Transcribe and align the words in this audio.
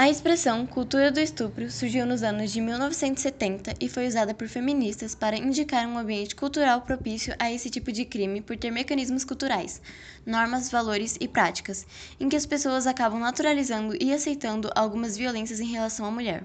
A 0.00 0.08
expressão 0.08 0.64
cultura 0.64 1.12
do 1.12 1.20
estupro 1.20 1.70
surgiu 1.70 2.06
nos 2.06 2.22
anos 2.22 2.50
de 2.50 2.58
1970 2.58 3.74
e 3.78 3.86
foi 3.86 4.06
usada 4.08 4.32
por 4.32 4.48
feministas 4.48 5.14
para 5.14 5.36
indicar 5.36 5.86
um 5.86 5.98
ambiente 5.98 6.34
cultural 6.34 6.80
propício 6.80 7.34
a 7.38 7.52
esse 7.52 7.68
tipo 7.68 7.92
de 7.92 8.06
crime 8.06 8.40
por 8.40 8.56
ter 8.56 8.70
mecanismos 8.70 9.26
culturais, 9.26 9.82
normas, 10.24 10.70
valores 10.70 11.18
e 11.20 11.28
práticas, 11.28 11.86
em 12.18 12.30
que 12.30 12.36
as 12.36 12.46
pessoas 12.46 12.86
acabam 12.86 13.20
naturalizando 13.20 13.94
e 14.00 14.10
aceitando 14.10 14.70
algumas 14.74 15.18
violências 15.18 15.60
em 15.60 15.70
relação 15.70 16.06
à 16.06 16.10
mulher. 16.10 16.44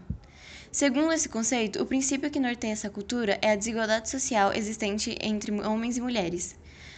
Segundo 0.70 1.14
esse 1.14 1.30
conceito, 1.30 1.82
o 1.82 1.86
princípio 1.86 2.30
que 2.30 2.42
norteia 2.42 2.74
essa 2.74 2.90
cultura 2.90 3.40
é 3.42 3.52
a 3.52 3.56
desigualdade 3.56 4.10
social 4.10 4.52
existente 4.52 5.18
entre 5.22 5.54
homens 5.62 5.96
e 5.96 6.02
mulheres. 6.02 6.58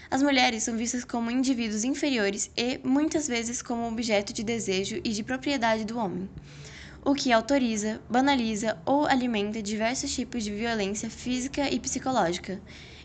As 0.10 0.24
mulheres 0.24 0.64
são 0.64 0.78
vistas 0.78 1.04
como 1.04 1.30
indivíduos 1.30 1.84
inferiores 1.84 2.50
e, 2.56 2.80
muitas 2.82 3.28
vezes, 3.28 3.62
como 3.62 3.88
objeto 3.88 4.32
de 4.32 4.42
desejo 4.42 5.02
e 5.04 5.10
de 5.12 5.22
propriedade 5.22 5.84
do 5.84 5.98
homem, 5.98 6.30
o 7.04 7.14
que 7.14 7.32
autoriza, 7.32 8.02
banaliza 8.10 8.78
ou 8.86 9.06
alimenta 9.06 9.62
diversos 9.62 10.14
tipos 10.16 10.46
de 10.46 10.54
violência 10.54 11.10
física 11.10 11.70
e 11.70 11.78
psicológica, 11.78 12.62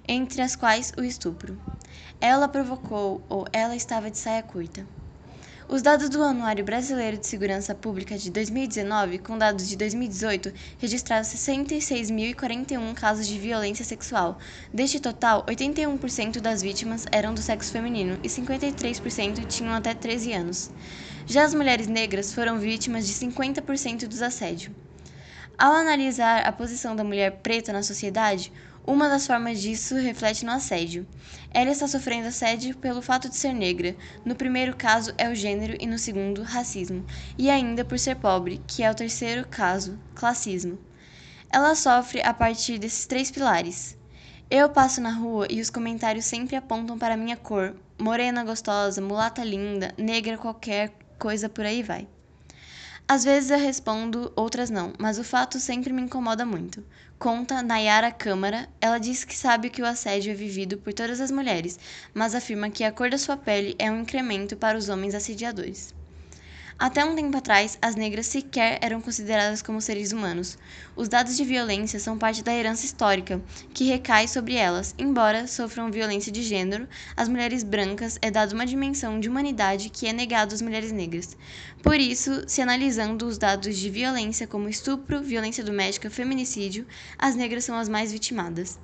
entre 0.06 0.42
as 0.42 0.54
quais 0.54 0.92
o 0.96 1.02
estupro. 1.02 1.58
Ela 2.20 2.46
provocou 2.46 3.26
ou 3.28 3.46
ela 3.52 3.74
estava 3.74 4.08
de 4.08 4.18
saia 4.18 4.42
curta. 4.42 4.86
Os 5.72 5.80
dados 5.80 6.10
do 6.10 6.22
Anuário 6.22 6.62
Brasileiro 6.62 7.16
de 7.16 7.26
Segurança 7.26 7.74
Pública 7.74 8.18
de 8.18 8.30
2019, 8.30 9.16
com 9.20 9.38
dados 9.38 9.66
de 9.66 9.74
2018, 9.74 10.52
registraram 10.76 11.24
66.041 11.24 12.92
casos 12.92 13.26
de 13.26 13.38
violência 13.38 13.82
sexual. 13.82 14.38
Deste 14.70 15.00
total, 15.00 15.46
81% 15.46 16.40
das 16.40 16.60
vítimas 16.60 17.06
eram 17.10 17.32
do 17.32 17.40
sexo 17.40 17.72
feminino 17.72 18.18
e 18.22 18.28
53% 18.28 19.46
tinham 19.46 19.72
até 19.72 19.94
13 19.94 20.34
anos. 20.34 20.70
Já 21.24 21.42
as 21.42 21.54
mulheres 21.54 21.86
negras 21.86 22.34
foram 22.34 22.58
vítimas 22.58 23.06
de 23.06 23.14
50% 23.14 24.06
dos 24.06 24.20
assédios. 24.20 24.74
Ao 25.56 25.72
analisar 25.72 26.42
a 26.42 26.52
posição 26.52 26.94
da 26.94 27.02
mulher 27.02 27.38
preta 27.42 27.72
na 27.72 27.82
sociedade, 27.82 28.52
uma 28.84 29.08
das 29.08 29.26
formas 29.26 29.60
disso 29.60 29.94
reflete 29.94 30.44
no 30.44 30.50
assédio. 30.50 31.06
Ela 31.52 31.70
está 31.70 31.86
sofrendo 31.86 32.28
assédio 32.28 32.76
pelo 32.76 33.00
fato 33.00 33.28
de 33.28 33.36
ser 33.36 33.52
negra. 33.52 33.94
No 34.24 34.34
primeiro 34.34 34.76
caso 34.76 35.14
é 35.16 35.28
o 35.28 35.34
gênero 35.34 35.76
e 35.78 35.86
no 35.86 35.98
segundo, 35.98 36.42
racismo. 36.42 37.04
E 37.38 37.48
ainda 37.48 37.84
por 37.84 37.98
ser 37.98 38.16
pobre, 38.16 38.60
que 38.66 38.82
é 38.82 38.90
o 38.90 38.94
terceiro 38.94 39.46
caso, 39.46 39.98
classismo. 40.14 40.78
Ela 41.52 41.76
sofre 41.76 42.20
a 42.22 42.34
partir 42.34 42.78
desses 42.78 43.06
três 43.06 43.30
pilares. 43.30 43.96
Eu 44.50 44.68
passo 44.68 45.00
na 45.00 45.12
rua 45.12 45.46
e 45.48 45.60
os 45.60 45.70
comentários 45.70 46.24
sempre 46.24 46.56
apontam 46.56 46.98
para 46.98 47.16
minha 47.16 47.36
cor, 47.36 47.76
morena 47.98 48.42
gostosa, 48.42 49.00
mulata 49.00 49.44
linda, 49.44 49.94
negra 49.96 50.36
qualquer 50.36 50.92
coisa 51.18 51.48
por 51.48 51.64
aí 51.64 51.82
vai. 51.82 52.08
Às 53.06 53.22
vezes 53.22 53.50
eu 53.50 53.58
respondo, 53.60 54.32
outras 54.34 54.68
não, 54.68 54.92
mas 54.98 55.16
o 55.16 55.22
fato 55.22 55.60
sempre 55.60 55.92
me 55.92 56.02
incomoda 56.02 56.44
muito. 56.44 56.84
Conta 57.18 57.62
Nayara 57.62 58.10
Câmara, 58.10 58.68
ela 58.80 58.98
diz 58.98 59.24
que 59.24 59.36
sabe 59.36 59.70
que 59.70 59.80
o 59.82 59.86
assédio 59.86 60.32
é 60.32 60.34
vivido 60.34 60.76
por 60.78 60.92
todas 60.92 61.20
as 61.20 61.30
mulheres, 61.30 61.78
mas 62.12 62.34
afirma 62.34 62.70
que 62.70 62.82
a 62.82 62.90
cor 62.90 63.08
da 63.10 63.18
sua 63.18 63.36
pele 63.36 63.76
é 63.78 63.88
um 63.90 64.00
incremento 64.00 64.56
para 64.56 64.76
os 64.76 64.88
homens 64.88 65.14
assediadores. 65.14 65.94
Até 66.78 67.04
um 67.04 67.14
tempo 67.14 67.36
atrás, 67.36 67.78
as 67.80 67.94
negras 67.94 68.26
sequer 68.26 68.78
eram 68.82 69.00
consideradas 69.00 69.62
como 69.62 69.80
seres 69.80 70.10
humanos. 70.10 70.58
Os 70.96 71.08
dados 71.08 71.36
de 71.36 71.44
violência 71.44 72.00
são 72.00 72.18
parte 72.18 72.42
da 72.42 72.52
herança 72.52 72.84
histórica, 72.84 73.40
que 73.72 73.84
recai 73.84 74.26
sobre 74.26 74.54
elas. 74.54 74.94
Embora 74.98 75.46
sofram 75.46 75.90
violência 75.90 76.32
de 76.32 76.42
gênero, 76.42 76.88
às 77.16 77.28
mulheres 77.28 77.62
brancas 77.62 78.18
é 78.20 78.30
dada 78.30 78.54
uma 78.54 78.66
dimensão 78.66 79.20
de 79.20 79.28
humanidade 79.28 79.90
que 79.90 80.06
é 80.06 80.12
negada 80.12 80.54
às 80.54 80.62
mulheres 80.62 80.90
negras. 80.92 81.36
Por 81.82 82.00
isso, 82.00 82.44
se 82.48 82.60
analisando 82.62 83.26
os 83.26 83.38
dados 83.38 83.76
de 83.76 83.90
violência 83.90 84.46
como 84.46 84.68
estupro, 84.68 85.22
violência 85.22 85.62
doméstica, 85.62 86.10
feminicídio, 86.10 86.86
as 87.18 87.36
negras 87.36 87.64
são 87.64 87.76
as 87.76 87.88
mais 87.88 88.12
vitimadas. 88.12 88.80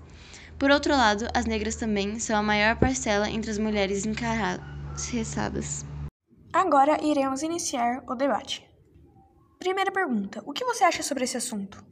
Por 0.58 0.70
outro 0.70 0.92
lado, 0.92 1.26
as 1.32 1.46
negras 1.46 1.76
também 1.76 2.18
são 2.18 2.36
a 2.36 2.42
maior 2.42 2.76
parcela 2.76 3.30
entre 3.30 3.50
as 3.50 3.58
mulheres 3.58 4.04
encarceradas. 4.04 5.87
Agora 6.52 6.98
iremos 7.04 7.42
iniciar 7.42 8.02
o 8.08 8.14
debate. 8.14 8.68
Primeira 9.58 9.92
pergunta: 9.92 10.42
o 10.46 10.52
que 10.52 10.64
você 10.64 10.84
acha 10.84 11.02
sobre 11.02 11.24
esse 11.24 11.36
assunto? 11.36 11.84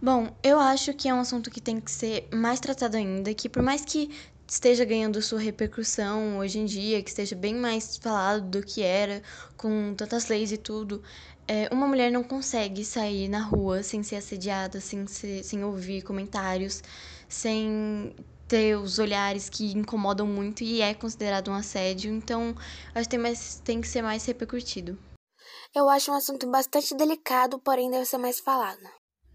Bom, 0.00 0.34
eu 0.42 0.58
acho 0.58 0.94
que 0.94 1.08
é 1.08 1.14
um 1.14 1.20
assunto 1.20 1.50
que 1.50 1.60
tem 1.60 1.80
que 1.80 1.90
ser 1.90 2.28
mais 2.32 2.60
tratado 2.60 2.96
ainda, 2.96 3.34
que 3.34 3.48
por 3.48 3.62
mais 3.62 3.84
que 3.84 4.10
esteja 4.46 4.84
ganhando 4.84 5.20
sua 5.20 5.40
repercussão 5.40 6.38
hoje 6.38 6.58
em 6.58 6.64
dia, 6.64 7.02
que 7.02 7.10
esteja 7.10 7.36
bem 7.36 7.54
mais 7.54 7.96
falado 7.96 8.48
do 8.48 8.62
que 8.62 8.82
era, 8.82 9.22
com 9.56 9.94
tantas 9.94 10.28
leis 10.28 10.52
e 10.52 10.56
tudo, 10.56 11.02
é, 11.46 11.68
uma 11.72 11.86
mulher 11.86 12.10
não 12.10 12.22
consegue 12.22 12.84
sair 12.84 13.28
na 13.28 13.40
rua 13.40 13.82
sem 13.82 14.02
ser 14.02 14.16
assediada, 14.16 14.80
sem, 14.80 15.06
ser, 15.06 15.42
sem 15.42 15.64
ouvir 15.64 16.02
comentários, 16.02 16.82
sem 17.28 18.14
ter 18.48 18.76
os 18.76 18.98
olhares 18.98 19.48
que 19.48 19.72
incomodam 19.72 20.26
muito 20.26 20.64
e 20.64 20.80
é 20.80 20.94
considerado 20.94 21.50
um 21.50 21.54
assédio, 21.54 22.10
então 22.12 22.54
acho 22.94 23.04
que 23.04 23.10
tem, 23.10 23.18
mais, 23.18 23.60
tem 23.60 23.80
que 23.80 23.86
ser 23.86 24.02
mais 24.02 24.24
repercutido. 24.24 24.98
Eu 25.74 25.88
acho 25.88 26.10
um 26.10 26.14
assunto 26.14 26.50
bastante 26.50 26.96
delicado, 26.96 27.58
porém 27.58 27.90
deve 27.90 28.06
ser 28.06 28.18
mais 28.18 28.40
falado. 28.40 28.80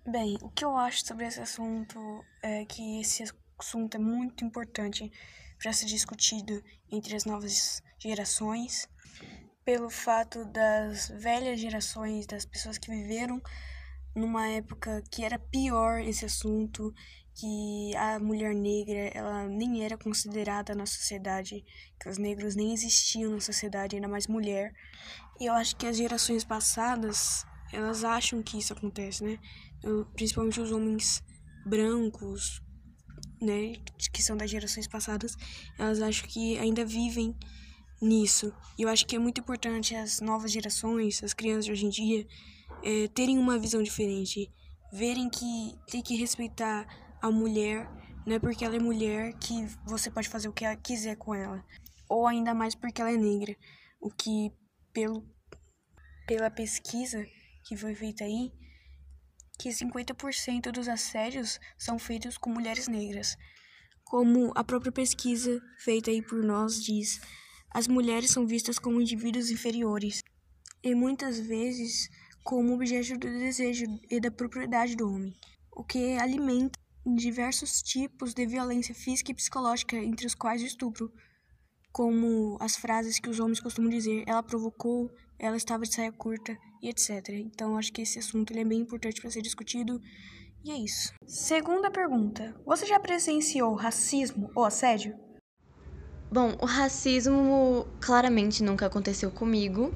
Bem, 0.06 0.38
o 0.42 0.50
que 0.50 0.66
eu 0.66 0.76
acho 0.76 1.06
sobre 1.06 1.28
esse 1.28 1.40
assunto 1.40 1.98
é 2.42 2.66
que 2.66 3.00
esse 3.00 3.24
assunto 3.58 3.96
é 3.96 4.00
muito 4.00 4.44
importante 4.44 5.10
para 5.62 5.72
ser 5.72 5.86
discutido 5.86 6.62
entre 6.92 7.16
as 7.16 7.24
novas 7.24 7.82
gerações, 8.00 8.88
pelo 9.64 9.90
fato 9.90 10.44
das 10.46 11.08
velhas 11.10 11.60
gerações, 11.60 12.26
das 12.26 12.46
pessoas 12.46 12.78
que 12.78 12.92
viveram 12.92 13.42
numa 14.16 14.48
época 14.50 15.02
que 15.10 15.24
era 15.24 15.40
pior 15.40 16.00
esse 16.02 16.26
assunto 16.26 16.94
que 17.36 17.96
a 17.96 18.20
mulher 18.20 18.54
negra 18.54 19.12
ela 19.14 19.48
nem 19.48 19.84
era 19.84 19.98
considerada 19.98 20.76
na 20.76 20.86
sociedade, 20.86 21.64
que 22.00 22.10
os 22.10 22.18
negros 22.18 22.56
nem 22.56 22.74
existiam 22.74 23.32
na 23.32 23.40
sociedade, 23.40 23.96
ainda 23.96 24.08
mais 24.08 24.28
mulher. 24.28 24.72
E 25.40 25.46
eu 25.46 25.54
acho 25.54 25.76
que 25.76 25.88
as 25.88 25.98
gerações 25.98 26.44
passadas, 26.44 27.46
elas 27.72 28.04
acham 28.04 28.44
que 28.44 28.58
isso 28.58 28.74
acontece, 28.74 29.24
né? 29.24 29.40
Principalmente 30.14 30.62
os 30.62 30.72
homens 30.72 31.24
brancos, 31.66 32.62
né, 33.42 33.74
que 34.12 34.24
são 34.24 34.38
das 34.38 34.50
gerações 34.50 34.88
passadas, 34.88 35.36
elas 35.78 36.02
acham 36.02 36.28
que 36.28 36.58
ainda 36.60 36.86
vivem 36.86 37.36
nisso. 38.02 38.54
E 38.78 38.84
eu 38.84 38.90
acho 38.90 39.06
que 39.06 39.16
é 39.16 39.20
muito 39.20 39.42
importante 39.42 39.96
as 39.96 40.22
novas 40.22 40.52
gerações, 40.52 41.24
as 41.24 41.34
crianças 41.34 41.66
de 41.66 41.72
hoje 41.72 41.86
em 41.86 41.90
dia, 41.90 42.28
é, 42.84 43.08
terem 43.10 43.38
uma 43.38 43.58
visão 43.58 43.82
diferente, 43.82 44.50
verem 44.92 45.30
que 45.30 45.76
tem 45.90 46.02
que 46.02 46.16
respeitar 46.16 46.86
a 47.24 47.32
mulher, 47.32 47.90
não 48.28 48.36
é 48.36 48.40
porque 48.40 48.66
ela 48.66 48.76
é 48.76 48.80
mulher 48.80 49.32
que 49.40 49.66
você 49.86 50.12
pode 50.12 50.28
fazer 50.28 50.50
o 50.50 50.54
que 50.54 50.66
ela 50.66 50.76
quiser 50.76 51.16
com 51.16 51.34
ela. 51.34 51.66
Ou 52.10 52.28
ainda 52.28 52.54
mais 52.54 52.76
porque 52.76 53.02
ela 53.02 53.14
é 53.14 53.16
negra. 53.16 53.56
O 54.02 54.12
que, 54.12 54.52
pelo, 54.92 55.26
pela 56.28 56.52
pesquisa 56.52 57.26
que 57.66 57.78
foi 57.78 57.96
feita 57.96 58.26
aí, 58.26 58.52
que 59.58 59.70
50% 59.70 60.70
dos 60.70 60.90
assédios 60.90 61.62
são 61.78 61.98
feitos 61.98 62.38
com 62.38 62.50
mulheres 62.50 62.90
negras. 62.90 63.38
Como 64.04 64.52
a 64.54 64.62
própria 64.62 64.92
pesquisa 64.92 65.62
feita 65.80 66.12
aí 66.12 66.22
por 66.22 66.44
nós 66.44 66.84
diz, 66.84 67.22
as 67.74 67.88
mulheres 67.88 68.32
são 68.32 68.46
vistas 68.46 68.78
como 68.78 69.00
indivíduos 69.00 69.50
inferiores 69.50 70.20
e 70.84 70.94
muitas 70.94 71.40
vezes 71.40 72.10
como 72.44 72.74
objeto 72.74 73.18
do 73.18 73.30
desejo 73.30 73.86
e 74.12 74.20
da 74.20 74.30
propriedade 74.30 74.98
do 74.98 75.08
homem, 75.08 75.34
o 75.72 75.86
que 75.86 76.18
alimenta 76.18 76.83
diversos 77.06 77.82
tipos 77.82 78.34
de 78.34 78.46
violência 78.46 78.96
física 78.96 79.32
e 79.32 79.36
psicológica, 79.36 79.98
entre 79.98 80.26
os 80.26 80.36
quais 80.36 80.62
o 80.62 80.66
estupro, 80.66 81.12
como 81.92 82.58
as 82.60 82.76
frases 82.76 83.20
que 83.20 83.30
os 83.30 83.40
homens 83.40 83.60
costumam 83.60 83.90
dizer: 83.90 84.24
ela 84.26 84.42
provocou, 84.42 85.12
ela 85.38 85.58
estava 85.58 85.84
de 85.84 85.94
saia 85.94 86.12
curta 86.12 86.58
e 86.82 86.90
etc. 86.90 87.30
Então, 87.30 87.78
acho 87.78 87.92
que 87.92 88.02
esse 88.02 88.20
assunto 88.20 88.52
ele 88.52 88.62
é 88.62 88.66
bem 88.66 88.80
importante 88.80 89.22
para 89.22 89.30
ser 89.30 89.42
discutido. 89.42 90.00
E 90.64 90.72
é 90.72 90.78
isso. 90.78 91.14
Segunda 91.28 91.92
pergunta: 91.92 92.56
Você 92.66 92.86
já 92.86 93.00
presenciou 93.00 93.76
racismo 93.76 94.50
ou 94.56 94.64
assédio? 94.64 95.16
Bom, 96.32 96.58
o 96.60 96.66
racismo 96.66 97.86
claramente 98.02 98.64
nunca 98.64 98.88
aconteceu 98.88 99.30
comigo, 99.30 99.94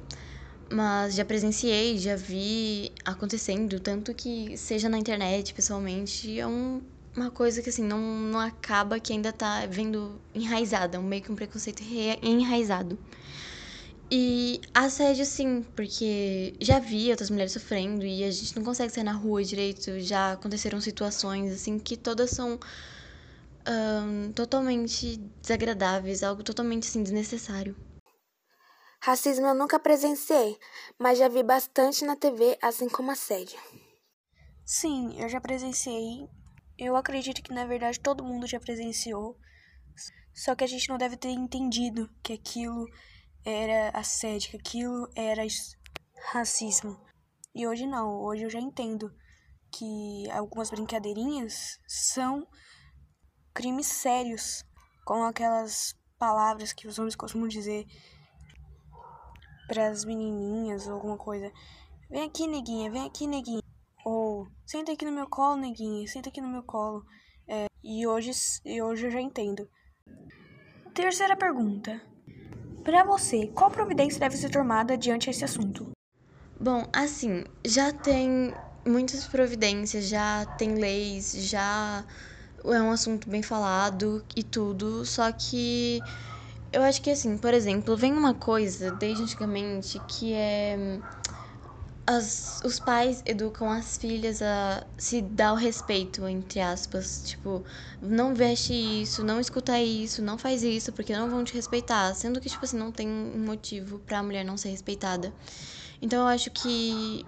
mas 0.71 1.15
já 1.15 1.25
presenciei, 1.25 1.97
já 1.97 2.15
vi 2.15 2.91
acontecendo, 3.03 3.79
tanto 3.79 4.13
que 4.13 4.55
seja 4.55 4.87
na 4.87 4.99
internet, 4.99 5.51
pessoalmente, 5.51 6.39
é 6.39 6.45
um 6.45 6.79
uma 7.17 7.31
coisa 7.31 7.61
que 7.61 7.69
assim 7.69 7.83
não, 7.83 7.99
não 7.99 8.39
acaba 8.39 8.99
que 8.99 9.11
ainda 9.11 9.33
tá 9.33 9.65
vendo 9.65 10.21
enraizada, 10.33 10.99
meio 10.99 11.23
que 11.23 11.31
um 11.31 11.35
preconceito 11.35 11.83
enraizado. 12.21 12.97
E 14.09 14.61
assédio 14.73 15.25
sim, 15.25 15.65
porque 15.75 16.55
já 16.61 16.79
vi 16.79 17.09
outras 17.09 17.29
mulheres 17.29 17.51
sofrendo 17.51 18.05
e 18.05 18.23
a 18.23 18.31
gente 18.31 18.55
não 18.55 18.63
consegue 18.63 18.93
sair 18.93 19.03
na 19.03 19.11
rua 19.11 19.43
direito. 19.43 19.99
Já 19.99 20.33
aconteceram 20.33 20.79
situações 20.79 21.51
assim 21.51 21.77
que 21.77 21.97
todas 21.97 22.29
são 22.29 22.57
um, 23.67 24.31
totalmente 24.31 25.17
desagradáveis, 25.41 26.23
algo 26.23 26.41
totalmente 26.41 26.87
assim 26.87 27.03
desnecessário. 27.03 27.75
Racismo 29.01 29.45
eu 29.45 29.53
nunca 29.53 29.77
presenciei, 29.79 30.57
mas 30.97 31.17
já 31.17 31.27
vi 31.27 31.43
bastante 31.43 32.05
na 32.05 32.15
TV, 32.15 32.57
assim 32.61 32.87
como 32.87 33.11
assédio. 33.11 33.59
Sim, 34.65 35.21
eu 35.21 35.29
já 35.29 35.39
presenciei. 35.39 36.27
Eu 36.77 36.95
acredito 36.95 37.41
que 37.41 37.53
na 37.53 37.65
verdade 37.65 37.99
todo 37.99 38.23
mundo 38.23 38.45
já 38.45 38.59
presenciou. 38.59 39.37
Só 40.33 40.55
que 40.55 40.63
a 40.63 40.67
gente 40.67 40.87
não 40.89 40.97
deve 40.97 41.17
ter 41.17 41.29
entendido 41.29 42.07
que 42.21 42.33
aquilo 42.33 42.85
era 43.43 43.89
assédio, 43.97 44.51
que 44.51 44.57
aquilo 44.57 45.09
era 45.15 45.41
racismo. 46.31 46.99
E 47.55 47.67
hoje 47.67 47.87
não, 47.87 48.21
hoje 48.21 48.43
eu 48.43 48.49
já 48.49 48.59
entendo 48.59 49.11
que 49.71 50.29
algumas 50.31 50.69
brincadeirinhas 50.69 51.79
são 51.87 52.47
crimes 53.53 53.87
sérios, 53.87 54.63
com 55.03 55.23
aquelas 55.23 55.95
palavras 56.19 56.71
que 56.73 56.87
os 56.87 56.99
homens 56.99 57.15
costumam 57.15 57.47
dizer 57.47 57.87
para 59.67 59.89
as 59.89 60.05
menininhas 60.05 60.87
ou 60.87 60.93
alguma 60.93 61.17
coisa. 61.17 61.51
Vem 62.09 62.23
aqui, 62.23 62.45
neguinha, 62.47 62.91
vem 62.91 63.05
aqui, 63.05 63.25
neguinha. 63.25 63.63
Ou 64.09 64.47
senta 64.65 64.93
aqui 64.93 65.03
no 65.03 65.11
meu 65.11 65.27
colo, 65.27 65.57
neguinha, 65.57 66.07
senta 66.07 66.29
aqui 66.29 66.39
no 66.39 66.47
meu 66.47 66.63
colo. 66.63 67.03
É, 67.45 67.65
e 67.83 68.07
hoje, 68.07 68.31
e 68.63 68.81
hoje 68.81 69.07
eu 69.07 69.11
já 69.11 69.19
entendo. 69.19 69.67
Terceira 70.93 71.35
pergunta. 71.35 72.01
Para 72.85 73.03
você, 73.03 73.47
qual 73.47 73.69
providência 73.69 74.17
deve 74.17 74.37
ser 74.37 74.49
tomada 74.49 74.97
diante 74.97 75.29
esse 75.29 75.43
assunto? 75.43 75.91
Bom, 76.57 76.87
assim, 76.93 77.43
já 77.65 77.91
tem 77.91 78.53
muitas 78.87 79.27
providências, 79.27 80.07
já 80.07 80.45
tem 80.57 80.75
leis, 80.75 81.33
já 81.33 82.05
é 82.63 82.81
um 82.81 82.91
assunto 82.91 83.29
bem 83.29 83.43
falado 83.43 84.23
e 84.33 84.41
tudo, 84.41 85.05
só 85.05 85.29
que 85.33 85.99
eu 86.71 86.81
acho 86.81 87.01
que 87.01 87.09
assim, 87.09 87.37
por 87.37 87.53
exemplo, 87.53 87.97
vem 87.97 88.13
uma 88.13 88.33
coisa 88.33 88.89
desde 88.91 89.23
antigamente 89.23 89.99
que 90.07 90.33
é 90.33 90.99
as, 92.07 92.61
os 92.63 92.79
pais 92.79 93.21
educam 93.25 93.69
as 93.69 93.97
filhas 93.97 94.41
a 94.41 94.87
se 94.97 95.21
dar 95.21 95.51
o 95.51 95.57
respeito, 95.57 96.25
entre 96.25 96.61
aspas. 96.61 97.21
Tipo, 97.25 97.65
não 98.01 98.33
veste 98.33 98.73
isso, 98.73 99.25
não 99.25 99.41
escuta 99.41 99.77
isso, 99.77 100.21
não 100.21 100.37
faz 100.37 100.63
isso, 100.63 100.93
porque 100.93 101.13
não 101.13 101.29
vão 101.29 101.43
te 101.43 101.53
respeitar. 101.53 102.13
Sendo 102.15 102.39
que, 102.39 102.49
tipo 102.49 102.63
assim, 102.63 102.77
não 102.77 102.93
tem 102.93 103.09
um 103.09 103.45
motivo 103.45 103.99
pra 103.99 104.23
mulher 104.23 104.45
não 104.45 104.55
ser 104.55 104.69
respeitada. 104.69 105.33
Então 106.01 106.21
eu 106.21 106.27
acho 106.27 106.49
que 106.49 107.25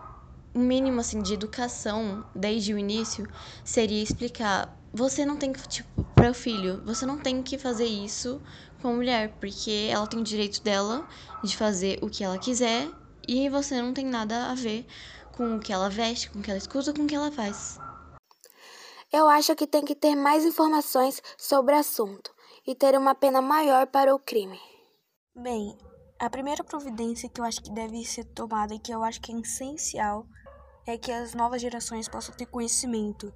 o 0.53 0.59
mínimo, 0.59 1.01
assim, 1.01 1.21
de 1.21 1.33
educação, 1.33 2.23
desde 2.33 2.73
o 2.73 2.79
início, 2.79 3.27
seria 3.65 4.01
explicar. 4.01 4.73
Você 4.93 5.25
não 5.25 5.35
tem 5.35 5.51
que, 5.51 5.67
tipo, 5.67 6.05
para 6.15 6.31
o 6.31 6.33
filho, 6.33 6.81
você 6.85 7.05
não 7.05 7.17
tem 7.19 7.43
que 7.43 7.57
fazer 7.57 7.85
isso 7.85 8.41
com 8.81 8.87
a 8.87 8.93
mulher, 8.93 9.35
porque 9.41 9.89
ela 9.91 10.07
tem 10.07 10.21
o 10.21 10.23
direito 10.23 10.63
dela 10.63 11.05
de 11.43 11.57
fazer 11.57 11.99
o 12.01 12.09
que 12.09 12.23
ela 12.23 12.37
quiser 12.37 12.89
e 13.27 13.49
você 13.49 13.81
não 13.81 13.93
tem 13.93 14.05
nada 14.05 14.51
a 14.51 14.55
ver 14.55 14.85
com 15.35 15.55
o 15.55 15.59
que 15.59 15.71
ela 15.71 15.89
veste, 15.89 16.29
com 16.29 16.39
o 16.39 16.41
que 16.41 16.49
ela 16.49 16.57
escuta, 16.57 16.93
com 16.93 17.03
o 17.03 17.07
que 17.07 17.15
ela 17.15 17.31
faz. 17.31 17.79
Eu 19.11 19.27
acho 19.27 19.55
que 19.55 19.65
tem 19.65 19.83
que 19.83 19.95
ter 19.95 20.15
mais 20.15 20.45
informações 20.45 21.21
sobre 21.37 21.73
o 21.73 21.79
assunto 21.79 22.31
e 22.67 22.75
ter 22.75 22.97
uma 22.97 23.15
pena 23.15 23.41
maior 23.41 23.87
para 23.87 24.13
o 24.13 24.19
crime. 24.19 24.59
Bem, 25.35 25.75
a 26.19 26.29
primeira 26.29 26.63
providência 26.63 27.29
que 27.29 27.39
eu 27.39 27.45
acho 27.45 27.61
que 27.63 27.73
deve 27.73 28.03
ser 28.03 28.25
tomada 28.25 28.75
e 28.75 28.79
que 28.79 28.91
eu 28.91 29.03
acho 29.03 29.21
que 29.21 29.31
é 29.31 29.39
essencial 29.39 30.27
é 30.85 30.97
que 30.97 31.11
as 31.11 31.33
novas 31.33 31.61
gerações 31.61 32.09
possam 32.09 32.35
ter 32.35 32.45
conhecimento, 32.45 33.33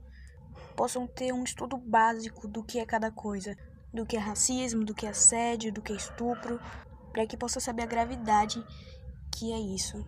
possam 0.75 1.07
ter 1.07 1.33
um 1.33 1.43
estudo 1.43 1.77
básico 1.77 2.47
do 2.47 2.63
que 2.63 2.79
é 2.79 2.85
cada 2.85 3.09
coisa, 3.09 3.55
do 3.93 4.05
que 4.05 4.17
é 4.17 4.19
racismo, 4.19 4.83
do 4.83 4.93
que 4.93 5.05
é 5.05 5.09
assédio, 5.09 5.71
do 5.71 5.81
que 5.81 5.93
é 5.93 5.95
estupro, 5.95 6.59
para 7.11 7.25
que 7.25 7.37
possam 7.37 7.61
saber 7.61 7.83
a 7.83 7.87
gravidade 7.87 8.63
que 9.35 9.51
é 9.51 9.59
isso. 9.59 10.05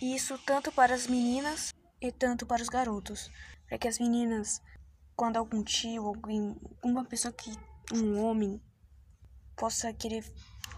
Isso 0.00 0.38
tanto 0.38 0.70
para 0.72 0.94
as 0.94 1.06
meninas 1.06 1.72
e 2.00 2.10
tanto 2.12 2.46
para 2.46 2.62
os 2.62 2.68
garotos, 2.68 3.30
para 3.66 3.78
que 3.78 3.88
as 3.88 3.98
meninas, 3.98 4.60
quando 5.16 5.36
algum 5.36 5.62
tio, 5.62 6.06
alguém, 6.06 6.56
pessoa 7.08 7.32
que 7.32 7.52
um 7.92 8.22
homem 8.24 8.60
possa 9.56 9.92
querer 9.92 10.24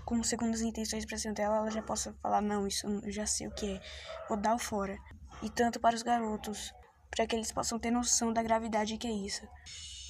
com 0.05 0.23
segundas 0.23 0.61
intenções 0.61 1.05
para 1.07 1.17
cima 1.17 1.35
dela, 1.35 1.57
ela 1.57 1.71
já 1.71 1.83
possa 1.83 2.13
falar 2.23 2.43
não, 2.43 2.67
isso 2.67 2.87
eu 2.87 3.13
já 3.13 3.27
sei 3.27 3.47
o 3.47 3.55
que 3.55 3.77
é, 3.77 3.81
vou 4.29 4.37
dar 4.37 4.55
o 4.55 4.59
fora. 4.59 4.99
E 5.43 5.51
tanto 5.51 5.81
para 5.81 5.97
os 5.97 6.03
garotos, 6.03 6.73
para 7.11 7.27
que 7.27 7.35
eles 7.37 7.53
possam 7.53 7.79
ter 7.79 7.91
noção 7.91 8.33
da 8.33 8.43
gravidade 8.43 8.97
que 8.99 9.07
é 9.07 9.13
isso 9.13 9.47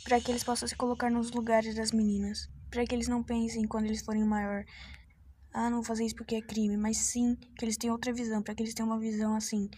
para 0.04 0.20
que 0.20 0.30
eles 0.30 0.44
possam 0.44 0.68
se 0.68 0.76
colocar 0.76 1.10
nos 1.10 1.30
lugares 1.30 1.74
das 1.74 1.90
meninas, 1.90 2.50
para 2.70 2.84
que 2.84 2.94
eles 2.94 3.08
não 3.08 3.22
pensem 3.22 3.66
quando 3.66 3.86
eles 3.86 4.04
forem 4.04 4.22
maior, 4.22 4.62
ah, 5.54 5.70
não 5.70 5.76
vou 5.76 5.84
fazer 5.84 6.04
isso 6.04 6.16
porque 6.16 6.34
é 6.34 6.42
crime, 6.42 6.76
mas 6.76 6.96
sim 6.96 7.36
que 7.56 7.64
eles 7.64 7.76
tenham 7.76 7.94
outra 7.94 8.12
visão, 8.12 8.42
para 8.42 8.56
que 8.56 8.62
eles 8.62 8.74
tenham 8.74 8.90
uma 8.90 8.98
visão 8.98 9.36
assim, 9.36 9.70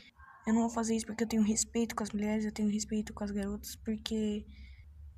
eu 0.46 0.55
não 0.55 0.62
vou 0.62 0.70
fazer 0.70 0.96
isso 0.96 1.05
porque 1.05 1.25
eu 1.25 1.28
tenho 1.28 1.43
respeito 1.43 1.94
com 1.94 2.02
as 2.02 2.11
mulheres, 2.11 2.46
eu 2.46 2.52
tenho 2.52 2.70
respeito 2.70 3.12
com 3.12 3.23
as 3.23 3.31
garotas, 3.31 3.76
porque 3.76 4.46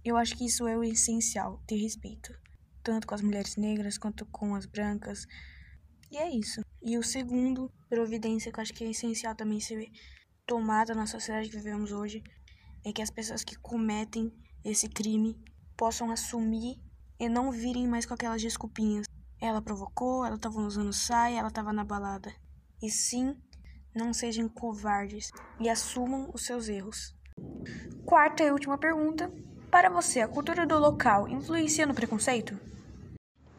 eu 0.04 0.16
acho 0.16 0.36
que 0.36 0.44
isso 0.44 0.66
é 0.66 0.76
o 0.76 0.82
essencial, 0.82 1.62
ter 1.64 1.76
respeito, 1.76 2.34
tanto 2.82 3.06
com 3.06 3.14
as 3.14 3.22
mulheres 3.22 3.56
negras 3.56 3.98
quanto 3.98 4.26
com 4.26 4.56
as 4.56 4.66
brancas. 4.66 5.26
E 6.10 6.16
é 6.16 6.28
isso. 6.28 6.60
E 6.82 6.98
o 6.98 7.04
segundo 7.04 7.70
providência 7.88 8.50
que 8.50 8.58
eu 8.58 8.62
acho 8.62 8.74
que 8.74 8.82
é 8.82 8.90
essencial 8.90 9.36
também 9.36 9.60
ser 9.60 9.88
tomada 10.44 10.92
na 10.92 11.06
sociedade 11.06 11.50
que 11.50 11.56
vivemos 11.56 11.92
hoje 11.92 12.20
é 12.84 12.92
que 12.92 13.02
as 13.02 13.10
pessoas 13.10 13.44
que 13.44 13.54
cometem 13.56 14.32
esse 14.64 14.88
crime 14.88 15.36
possam 15.76 16.10
assumir 16.10 16.80
e 17.20 17.28
não 17.28 17.52
virem 17.52 17.86
mais 17.86 18.06
com 18.06 18.14
aquelas 18.14 18.42
desculpinhas. 18.42 19.06
Ela 19.40 19.62
provocou, 19.62 20.24
ela 20.24 20.34
estava 20.34 20.58
usando 20.58 20.92
saia, 20.92 21.38
ela 21.38 21.48
estava 21.48 21.72
na 21.72 21.84
balada. 21.84 22.32
E 22.82 22.90
sim, 22.90 23.36
não 23.94 24.12
sejam 24.12 24.48
covardes 24.48 25.30
e 25.60 25.68
assumam 25.68 26.28
os 26.34 26.44
seus 26.44 26.68
erros. 26.68 27.14
Quarta 28.04 28.42
e 28.42 28.50
última 28.50 28.76
pergunta. 28.76 29.30
Para 29.70 29.90
você, 29.90 30.20
a 30.20 30.28
cultura 30.28 30.66
do 30.66 30.78
local 30.78 31.28
influencia 31.28 31.86
no 31.86 31.94
preconceito? 31.94 32.58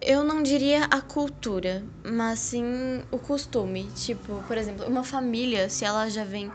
Eu 0.01 0.23
não 0.23 0.41
diria 0.41 0.85
a 0.85 1.01
cultura, 1.01 1.85
mas 2.03 2.39
sim 2.39 2.63
o 3.11 3.19
costume. 3.19 3.89
Tipo, 3.95 4.43
por 4.47 4.57
exemplo, 4.57 4.85
uma 4.85 5.03
família, 5.03 5.69
se 5.69 5.85
ela 5.85 6.09
já 6.09 6.25
vem 6.25 6.51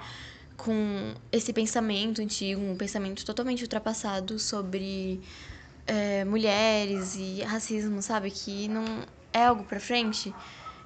com 0.56 1.15
esse 1.31 1.53
pensamento 1.53 2.21
antigo, 2.21 2.61
um 2.61 2.76
pensamento 2.76 3.25
totalmente 3.25 3.62
ultrapassado 3.62 4.38
sobre 4.38 5.21
é, 5.87 6.25
mulheres 6.25 7.17
e 7.17 7.43
racismo, 7.43 8.00
sabe? 8.03 8.31
Que 8.31 8.69
não 8.69 8.85
é 9.34 9.44
algo 9.44 9.64
pra 9.64 9.81
frente. 9.81 10.34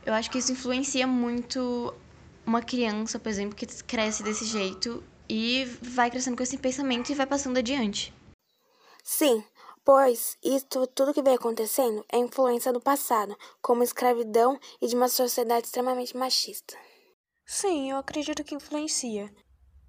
Eu 0.05 0.15
acho 0.15 0.31
que 0.31 0.39
isso 0.39 0.51
influencia 0.51 1.07
muito 1.07 1.95
uma 2.47 2.63
criança, 2.63 3.19
por 3.19 3.29
exemplo, 3.29 3.55
que 3.55 3.67
cresce 3.85 4.23
desse 4.23 4.47
jeito 4.47 5.05
e 5.29 5.67
vai 5.83 6.11
crescendo 6.11 6.37
com 6.37 6.43
esse 6.43 6.57
pensamento 6.57 7.11
e 7.11 7.15
vai 7.15 7.27
passando 7.27 7.59
adiante. 7.59 8.13
Sim, 9.05 9.45
pois 9.85 10.37
isto 10.43 10.87
tudo 10.87 11.13
que 11.13 11.23
vem 11.23 11.35
acontecendo 11.35 12.05
é 12.11 12.17
influência 12.17 12.73
do 12.73 12.81
passado, 12.81 13.37
como 13.61 13.83
escravidão 13.83 14.59
e 14.81 14.87
de 14.87 14.97
uma 14.97 15.09
sociedade 15.09 15.67
extremamente 15.67 16.17
machista. 16.17 16.75
Sim, 17.47 17.91
eu 17.91 17.99
acredito 17.99 18.45
que 18.45 18.55
influencia. 18.55 19.31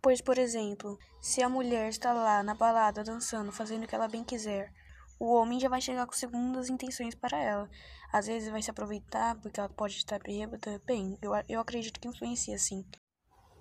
Pois, 0.02 0.22
por 0.22 0.38
exemplo, 0.38 0.98
se 1.22 1.42
a 1.42 1.50
mulher 1.50 1.90
está 1.90 2.14
lá 2.14 2.42
na 2.42 2.56
balada 2.56 3.04
dançando, 3.04 3.52
fazendo 3.52 3.84
o 3.84 3.88
que 3.88 3.96
ela 3.96 4.08
bem 4.08 4.24
quiser, 4.24 4.72
o 5.20 5.34
homem 5.34 5.60
já 5.60 5.68
vai 5.68 5.82
chegar 5.82 6.08
com 6.08 6.14
segundas 6.14 6.70
intenções 6.70 7.14
para 7.14 7.38
ela. 7.38 7.70
Às 8.12 8.28
vezes 8.28 8.50
vai 8.50 8.62
se 8.62 8.72
aproveitar 8.72 9.36
porque 9.42 9.60
ela 9.60 9.70
pode 9.70 9.96
estar 9.96 10.20
bêbada. 10.20 10.82
Bem, 10.86 11.18
eu, 11.22 11.32
eu 11.48 11.60
acredito 11.60 12.00
que 12.00 12.08
influencia 12.08 12.58
sim. 12.58 12.86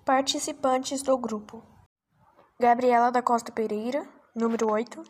Participantes 0.05 1.01
do 1.01 1.17
grupo: 1.17 1.61
Gabriela 2.59 3.11
da 3.11 3.21
Costa 3.21 3.51
Pereira, 3.51 4.07
número 4.33 4.71
8. 4.71 5.03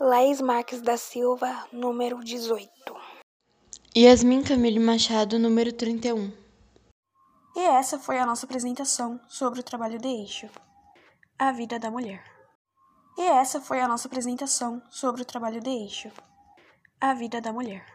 Laís 0.00 0.40
Marques 0.40 0.82
da 0.82 0.96
Silva, 0.96 1.68
número 1.72 2.18
18. 2.18 2.70
Yasmin 3.96 4.42
Camille 4.42 4.80
Machado, 4.80 5.38
número 5.38 5.72
31. 5.72 6.32
E 7.56 7.60
essa 7.60 7.96
foi 7.96 8.18
a 8.18 8.26
nossa 8.26 8.44
apresentação 8.44 9.20
sobre 9.28 9.60
o 9.60 9.62
trabalho 9.62 10.00
de 10.00 10.08
eixo, 10.08 10.50
a 11.38 11.52
vida 11.52 11.78
da 11.78 11.92
mulher. 11.92 12.33
E 13.16 13.22
essa 13.22 13.60
foi 13.60 13.80
a 13.80 13.88
nossa 13.88 14.08
apresentação 14.08 14.82
sobre 14.90 15.22
o 15.22 15.24
trabalho 15.24 15.60
de 15.60 15.70
eixo, 15.70 16.10
a 17.00 17.14
vida 17.14 17.40
da 17.40 17.52
mulher. 17.52 17.93